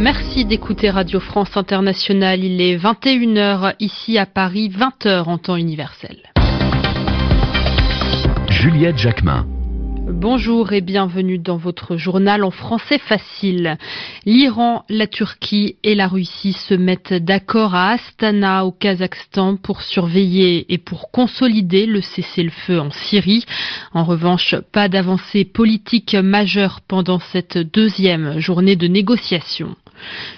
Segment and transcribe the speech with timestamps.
[0.00, 2.42] Merci d'écouter Radio France Internationale.
[2.42, 6.16] Il est 21h ici à Paris, 20h en temps universel.
[8.48, 9.46] Juliette Jacquemin.
[10.20, 13.78] Bonjour et bienvenue dans votre journal en français facile.
[14.26, 20.70] L'Iran, la Turquie et la Russie se mettent d'accord à Astana au Kazakhstan pour surveiller
[20.70, 23.46] et pour consolider le cessez-le-feu en Syrie.
[23.94, 29.74] En revanche, pas d'avancée politique majeure pendant cette deuxième journée de négociation.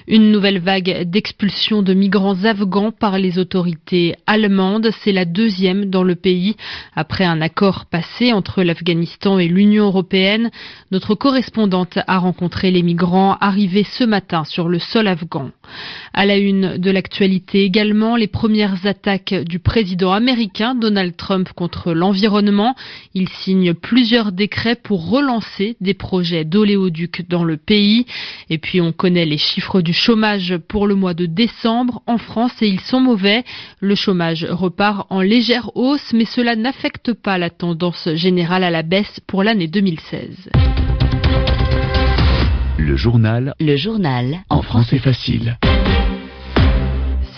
[0.09, 6.02] Une nouvelle vague d'expulsion de migrants afghans par les autorités allemandes, c'est la deuxième dans
[6.02, 6.56] le pays
[6.95, 10.50] après un accord passé entre l'Afghanistan et l'Union européenne.
[10.90, 15.50] Notre correspondante a rencontré les migrants arrivés ce matin sur le sol afghan.
[16.12, 21.92] À la une de l'actualité également, les premières attaques du président américain Donald Trump contre
[21.92, 22.74] l'environnement.
[23.14, 28.06] Il signe plusieurs décrets pour relancer des projets d'oléoduc dans le pays.
[28.51, 32.52] Et puis on connaît les chiffres du chômage pour le mois de décembre en France
[32.60, 33.45] et ils sont mauvais.
[33.80, 38.82] Le chômage repart en légère hausse, mais cela n'affecte pas la tendance générale à la
[38.82, 40.51] baisse pour l'année 2016.
[42.79, 43.55] Le journal.
[43.60, 44.38] Le journal.
[44.49, 45.57] En français facile.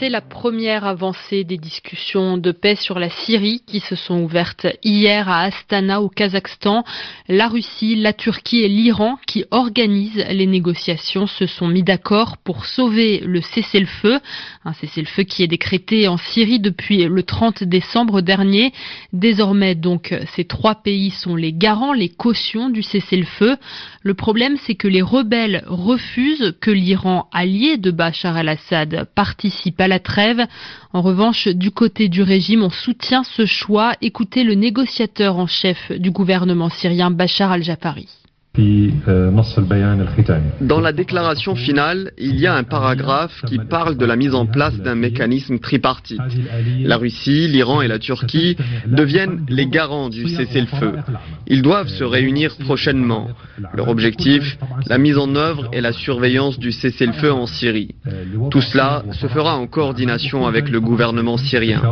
[0.00, 4.66] C'est la première avancée des discussions de paix sur la Syrie qui se sont ouvertes
[4.82, 6.82] hier à Astana au Kazakhstan.
[7.28, 12.66] La Russie, la Turquie et l'Iran qui organisent les négociations se sont mis d'accord pour
[12.66, 14.18] sauver le cessez-le-feu.
[14.64, 18.72] Un cessez-le-feu qui est décrété en Syrie depuis le 30 décembre dernier.
[19.12, 23.56] Désormais donc ces trois pays sont les garants, les cautions du cessez-le-feu.
[24.02, 29.88] Le problème c'est que les rebelles refusent que l'Iran allié de Bachar al-Assad participe à
[29.88, 30.44] la trêve.
[30.92, 33.94] En revanche, du côté du régime, on soutient ce choix.
[34.00, 38.08] Écoutez le négociateur en chef du gouvernement syrien, Bachar al-Jafari.
[40.60, 44.46] Dans la déclaration finale, il y a un paragraphe qui parle de la mise en
[44.46, 46.20] place d'un mécanisme tripartite.
[46.80, 48.56] La Russie, l'Iran et la Turquie
[48.86, 50.92] deviennent les garants du cessez-le-feu.
[51.48, 53.28] Ils doivent se réunir prochainement.
[53.74, 57.96] Leur objectif, la mise en œuvre et la surveillance du cessez-le-feu en Syrie.
[58.52, 61.82] Tout cela se fera en coordination avec le gouvernement syrien.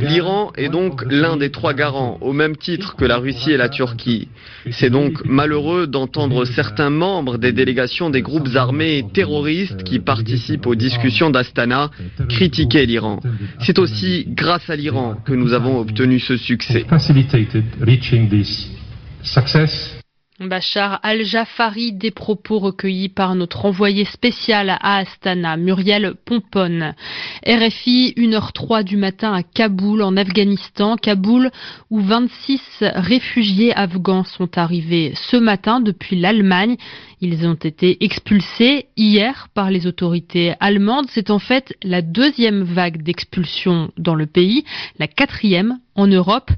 [0.00, 3.68] L'Iran est donc l'un des trois garants, au même titre que la Russie et la
[3.68, 4.28] Turquie.
[4.70, 10.74] C'est donc malheureux d'entendre certains membres des délégations des groupes armés terroristes qui participent aux
[10.74, 11.90] discussions d'Astana
[12.28, 13.20] critiquer l'Iran.
[13.60, 16.86] C'est aussi grâce à l'Iran que nous avons obtenu ce succès.
[20.40, 26.96] Bachar al-Jafari, des propos recueillis par notre envoyé spécial à Astana, Muriel Pomponne.
[27.46, 30.96] RFI, 1h03 du matin à Kaboul, en Afghanistan.
[30.96, 31.52] Kaboul,
[31.88, 36.78] où 26 réfugiés afghans sont arrivés ce matin depuis l'Allemagne.
[37.20, 41.06] Ils ont été expulsés hier par les autorités allemandes.
[41.10, 44.64] C'est en fait la deuxième vague d'expulsion dans le pays,
[44.98, 46.50] la quatrième en Europe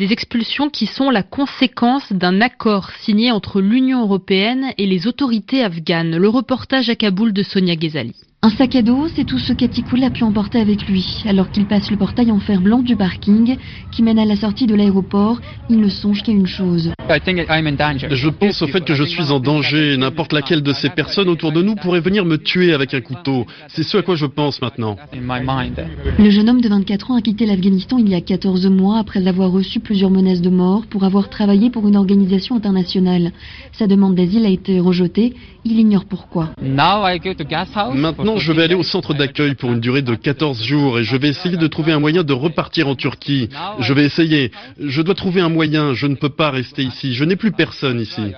[0.00, 5.62] des expulsions qui sont la conséquence d'un accord signé entre l'Union européenne et les autorités
[5.62, 6.16] afghanes.
[6.16, 8.14] Le reportage à Kaboul de Sonia Ghezali.
[8.42, 11.22] Un sac à dos, c'est tout ce qu'Atikoul a pu emporter avec lui.
[11.28, 13.58] Alors qu'il passe le portail en fer blanc du parking
[13.92, 16.90] qui mène à la sortie de l'aéroport, il ne songe qu'à une chose.
[17.10, 19.98] Je pense au fait que je suis en danger.
[19.98, 23.44] N'importe laquelle de ces personnes autour de nous pourrait venir me tuer avec un couteau.
[23.68, 24.96] C'est ce à quoi je pense maintenant.
[25.12, 29.26] Le jeune homme de 24 ans a quitté l'Afghanistan il y a 14 mois après
[29.28, 33.32] avoir reçu plusieurs menaces de mort pour avoir travaillé pour une organisation internationale.
[33.72, 35.34] Sa demande d'asile a été rejetée.
[35.66, 36.48] Il ignore pourquoi.
[36.62, 41.16] Maintenant, je vais aller au centre d'accueil pour une durée de 14 jours et je
[41.16, 43.48] vais essayer de trouver un moyen de repartir en Turquie.
[43.80, 44.50] Je vais essayer.
[44.78, 45.94] Je dois trouver un moyen.
[45.94, 47.14] Je ne peux pas rester ici.
[47.14, 48.32] Je n'ai plus personne ici.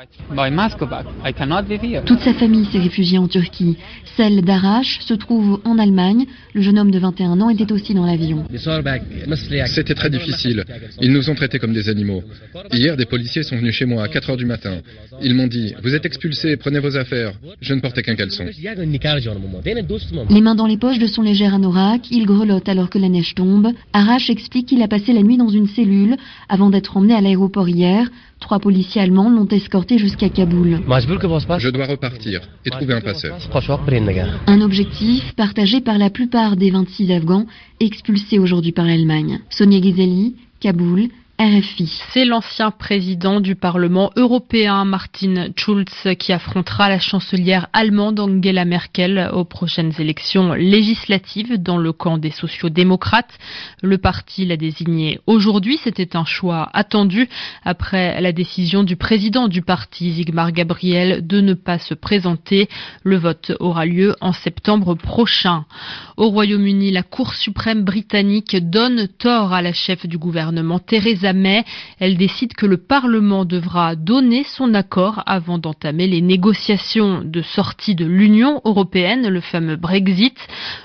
[2.06, 3.76] Toute sa famille s'est réfugiée en Turquie.
[4.16, 6.26] Celle d'Arash se trouve en Allemagne.
[6.54, 8.44] Le jeune homme de 21 ans était aussi dans l'avion.
[9.66, 10.64] C'était très difficile.
[11.00, 12.22] Ils nous ont traités comme des animaux.
[12.72, 14.78] Hier, des policiers sont venus chez moi à 4 heures du matin.
[15.22, 17.32] Ils m'ont dit Vous êtes expulsés, prenez vos affaires.
[17.60, 18.44] Je ne portais qu'un caleçon.
[20.28, 23.34] Les mains dans les poches de son léger anorak, il grelotte alors que la neige
[23.34, 23.68] tombe.
[23.92, 26.16] Arash explique qu'il a passé la nuit dans une cellule
[26.48, 28.08] avant d'être emmené à l'aéroport hier.
[28.40, 30.80] Trois policiers allemands l'ont escorté jusqu'à Kaboul.
[30.86, 33.38] Je dois repartir et trouver un passeur.
[34.46, 37.46] Un objectif partagé par la plupart des 26 Afghans
[37.80, 39.40] expulsés aujourd'hui par l'Allemagne.
[39.50, 41.08] Sonia Ghizeli, Kaboul,
[42.12, 49.28] C'est l'ancien président du Parlement européen, Martin Schulz, qui affrontera la chancelière allemande Angela Merkel
[49.32, 53.38] aux prochaines élections législatives dans le camp des sociaux-démocrates.
[53.82, 55.80] Le parti l'a désigné aujourd'hui.
[55.82, 57.28] C'était un choix attendu
[57.64, 62.68] après la décision du président du parti, Zygmar Gabriel, de ne pas se présenter.
[63.02, 65.64] Le vote aura lieu en septembre prochain.
[66.16, 71.64] Au Royaume-Uni, la Cour suprême britannique donne tort à la chef du gouvernement, Theresa mais
[71.98, 77.94] Elle décide que le Parlement devra donner son accord avant d'entamer les négociations de sortie
[77.94, 80.36] de l'Union européenne, le fameux Brexit.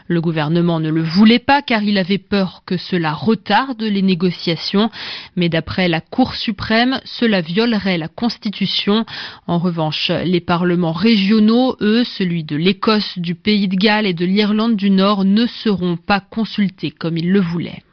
[0.07, 4.89] Le gouvernement ne le voulait pas car il avait peur que cela retarde les négociations,
[5.35, 9.05] mais d'après la Cour suprême, cela violerait la Constitution.
[9.47, 14.25] En revanche, les parlements régionaux, eux, celui de l'Écosse, du Pays de Galles et de
[14.25, 17.83] l'Irlande du Nord, ne seront pas consultés comme ils le voulaient.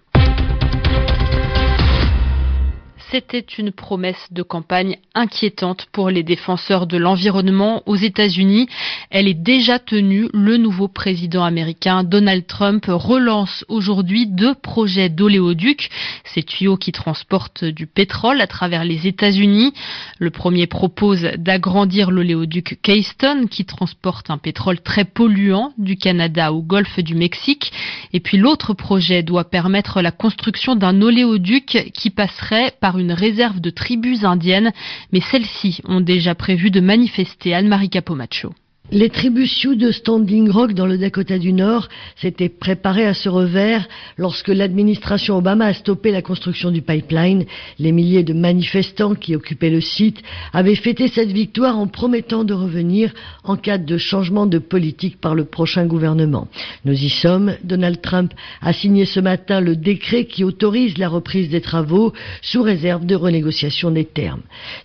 [3.14, 8.66] C'était une promesse de campagne inquiétante pour les défenseurs de l'environnement aux États-Unis.
[9.08, 10.28] Elle est déjà tenue.
[10.32, 15.90] Le nouveau président américain Donald Trump relance aujourd'hui deux projets d'oléoduc,
[16.24, 19.72] ces tuyaux qui transportent du pétrole à travers les États-Unis.
[20.18, 26.62] Le premier propose d'agrandir l'oléoduc Keystone qui transporte un pétrole très polluant du Canada au
[26.62, 27.72] golfe du Mexique.
[28.12, 33.60] Et puis l'autre projet doit permettre la construction d'un oléoduc qui passerait par une réserve
[33.60, 34.72] de tribus indiennes,
[35.12, 38.52] mais celles-ci ont déjà prévu de manifester Anne-Marie Capomacho.
[38.92, 43.30] Les tribus Sioux de Standing Rock dans le Dakota du Nord s'étaient préparées à ce
[43.30, 43.88] revers
[44.18, 47.46] lorsque l'administration Obama a stoppé la construction du pipeline.
[47.78, 50.22] Les milliers de manifestants qui occupaient le site
[50.52, 55.34] avaient fêté cette victoire en promettant de revenir en cas de changement de politique par
[55.34, 56.46] le prochain gouvernement.
[56.84, 57.56] Nous y sommes.
[57.64, 62.62] Donald Trump a signé ce matin le décret qui autorise la reprise des travaux sous
[62.62, 64.42] réserve de renégociation des termes.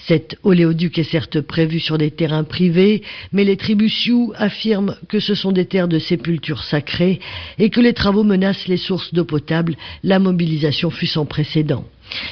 [0.08, 3.04] Cet oléoduc est certes prévu sur des terrains privés,
[3.34, 7.20] mais les tribus Sioux affirme que ce sont des terres de sépulture sacrées
[7.58, 9.76] et que les travaux menacent les sources d'eau potable.
[10.04, 11.86] La mobilisation fut sans précédent.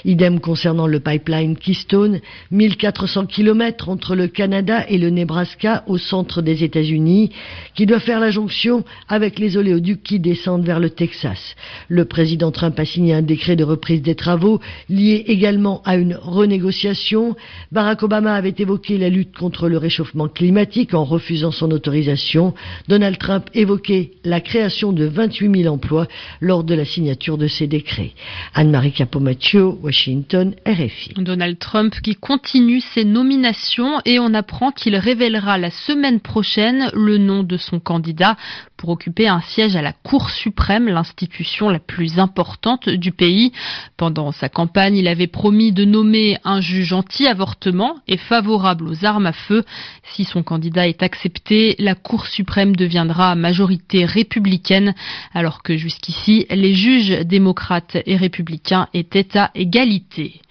[0.06, 2.20] Idem concernant le pipeline Keystone,
[2.52, 7.32] 1400 km entre le Canada et le Nebraska au centre des États-Unis,
[7.76, 11.56] qui doit faire la jonction avec les oléoducs qui descendent vers le Texas.
[11.88, 14.60] Le président Trump a signé un décret de reprise des travaux
[14.90, 17.36] lié également à une renégociation.
[17.72, 22.54] Barack Obama avait évoqué la lutte contre le réchauffement climatique en refusant son autorisation.
[22.88, 26.08] Donald Trump évoquait la création de 28 000 emplois
[26.42, 28.12] lors de la signature de ces décrets.
[28.54, 31.14] Anne-Marie Capomaccio Washington, RFI.
[31.18, 37.18] Donald Trump qui continue ses nominations et on apprend qu'il révélera la semaine prochaine le
[37.18, 38.38] nom de son candidat
[38.78, 43.52] pour occuper un siège à la Cour suprême, l'institution la plus importante du pays.
[43.98, 49.26] Pendant sa campagne, il avait promis de nommer un juge anti-avortement et favorable aux armes
[49.26, 49.66] à feu.
[50.14, 54.94] Si son candidat est accepté, la Cour suprême deviendra majorité républicaine,
[55.34, 60.42] alors que jusqu'ici, les juges démocrates et républicains étaient à égalité.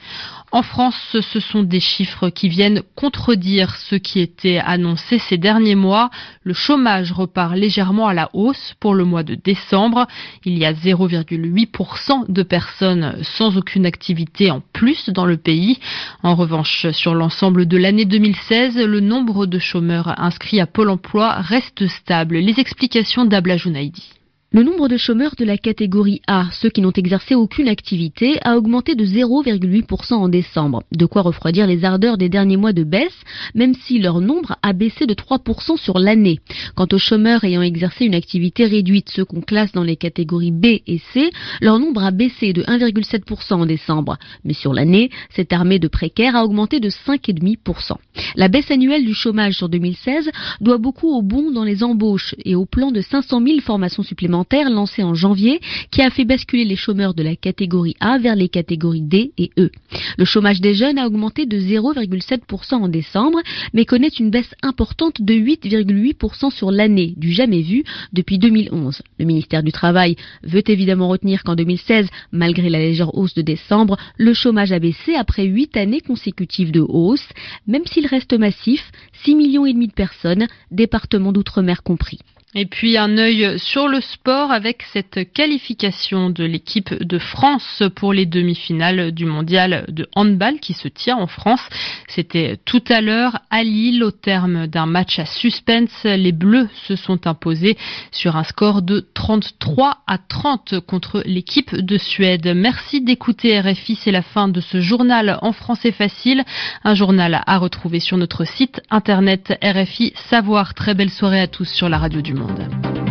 [0.52, 5.74] En France, ce sont des chiffres qui viennent contredire ce qui était annoncé ces derniers
[5.74, 6.08] mois.
[6.44, 10.06] Le chômage repart légèrement à la hausse pour le mois de décembre.
[10.44, 15.80] Il y a 0,8% de personnes sans aucune activité en plus dans le pays.
[16.22, 21.32] En revanche, sur l'ensemble de l'année 2016, le nombre de chômeurs inscrits à Pôle emploi
[21.32, 22.36] reste stable.
[22.36, 24.15] Les explications d'Abla Jounaidi.
[24.56, 28.56] Le nombre de chômeurs de la catégorie A, ceux qui n'ont exercé aucune activité, a
[28.56, 33.22] augmenté de 0,8% en décembre, de quoi refroidir les ardeurs des derniers mois de baisse,
[33.54, 36.40] même si leur nombre a baissé de 3% sur l'année.
[36.74, 40.64] Quant aux chômeurs ayant exercé une activité réduite, ceux qu'on classe dans les catégories B
[40.86, 44.16] et C, leur nombre a baissé de 1,7% en décembre.
[44.42, 47.96] Mais sur l'année, cette armée de précaires a augmenté de 5,5%.
[48.36, 50.30] La baisse annuelle du chômage sur 2016
[50.62, 54.45] doit beaucoup au bond dans les embauches et au plan de 500 000 formations supplémentaires
[54.70, 55.60] lancé en janvier
[55.90, 59.50] qui a fait basculer les chômeurs de la catégorie A vers les catégories D et
[59.58, 59.70] E.
[60.16, 63.38] Le chômage des jeunes a augmenté de 0,7% en décembre,
[63.72, 69.02] mais connaît une baisse importante de 8,8% sur l'année, du jamais vu depuis 2011.
[69.18, 73.96] Le ministère du Travail veut évidemment retenir qu'en 2016, malgré la légère hausse de décembre,
[74.16, 77.28] le chômage a baissé après 8 années consécutives de hausse,
[77.66, 78.90] même s'il reste massif,
[79.24, 82.18] 6 millions et demi de personnes, départements d'outre-mer compris.
[82.54, 88.12] Et puis un œil sur le sport avec cette qualification de l'équipe de France pour
[88.12, 91.60] les demi-finales du mondial de handball qui se tient en France.
[92.08, 96.04] C'était tout à l'heure à Lille au terme d'un match à suspense.
[96.04, 97.76] Les Bleus se sont imposés
[98.12, 102.52] sur un score de 33 à 30 contre l'équipe de Suède.
[102.54, 103.96] Merci d'écouter RFI.
[103.96, 106.44] C'est la fin de ce journal en français facile.
[106.84, 110.74] Un journal à retrouver sur notre site internet RFI Savoir.
[110.74, 113.05] Très belle soirée à tous sur la radio du monde.